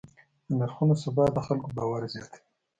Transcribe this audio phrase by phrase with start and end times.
[0.47, 2.39] د نرخونو ثبات د خلکو باور زیاتوي.